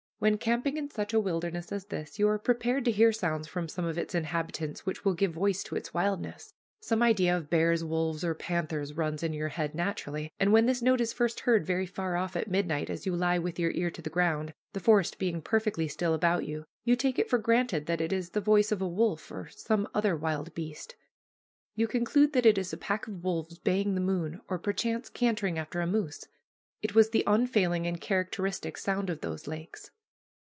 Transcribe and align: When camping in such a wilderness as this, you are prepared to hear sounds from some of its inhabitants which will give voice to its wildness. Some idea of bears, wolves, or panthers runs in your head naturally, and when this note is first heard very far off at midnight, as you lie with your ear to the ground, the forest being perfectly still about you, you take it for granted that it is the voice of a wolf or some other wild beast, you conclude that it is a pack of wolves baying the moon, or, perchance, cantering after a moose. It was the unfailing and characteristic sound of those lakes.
When 0.21 0.37
camping 0.37 0.77
in 0.77 0.87
such 0.91 1.15
a 1.15 1.19
wilderness 1.19 1.71
as 1.71 1.85
this, 1.87 2.19
you 2.19 2.27
are 2.27 2.37
prepared 2.37 2.85
to 2.85 2.91
hear 2.91 3.11
sounds 3.11 3.47
from 3.47 3.67
some 3.67 3.85
of 3.85 3.97
its 3.97 4.13
inhabitants 4.13 4.85
which 4.85 5.03
will 5.03 5.15
give 5.15 5.31
voice 5.33 5.63
to 5.63 5.75
its 5.75 5.95
wildness. 5.95 6.53
Some 6.79 7.01
idea 7.01 7.35
of 7.35 7.49
bears, 7.49 7.83
wolves, 7.83 8.23
or 8.23 8.35
panthers 8.35 8.93
runs 8.95 9.23
in 9.23 9.33
your 9.33 9.47
head 9.47 9.73
naturally, 9.73 10.29
and 10.39 10.53
when 10.53 10.67
this 10.67 10.79
note 10.79 11.01
is 11.01 11.11
first 11.11 11.39
heard 11.39 11.65
very 11.65 11.87
far 11.87 12.17
off 12.17 12.35
at 12.35 12.51
midnight, 12.51 12.87
as 12.87 13.07
you 13.07 13.15
lie 13.15 13.39
with 13.39 13.57
your 13.57 13.71
ear 13.71 13.89
to 13.89 13.99
the 14.03 14.11
ground, 14.11 14.53
the 14.73 14.79
forest 14.79 15.17
being 15.17 15.41
perfectly 15.41 15.87
still 15.87 16.13
about 16.13 16.45
you, 16.45 16.65
you 16.83 16.95
take 16.95 17.17
it 17.17 17.27
for 17.27 17.39
granted 17.39 17.87
that 17.87 17.99
it 17.99 18.13
is 18.13 18.29
the 18.29 18.41
voice 18.41 18.71
of 18.71 18.79
a 18.79 18.87
wolf 18.87 19.31
or 19.31 19.47
some 19.47 19.87
other 19.91 20.15
wild 20.15 20.53
beast, 20.53 20.95
you 21.73 21.87
conclude 21.87 22.31
that 22.33 22.45
it 22.45 22.59
is 22.59 22.71
a 22.71 22.77
pack 22.77 23.07
of 23.07 23.23
wolves 23.23 23.57
baying 23.57 23.95
the 23.95 23.99
moon, 23.99 24.39
or, 24.47 24.59
perchance, 24.59 25.09
cantering 25.09 25.57
after 25.57 25.81
a 25.81 25.87
moose. 25.87 26.23
It 26.83 26.93
was 26.93 27.09
the 27.09 27.23
unfailing 27.25 27.87
and 27.87 27.99
characteristic 27.99 28.77
sound 28.77 29.09
of 29.09 29.21
those 29.21 29.47
lakes. 29.47 29.89